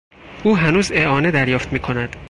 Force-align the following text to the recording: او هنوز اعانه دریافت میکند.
او 0.45 0.55
هنوز 0.57 0.91
اعانه 0.91 1.31
دریافت 1.31 1.73
میکند. 1.73 2.15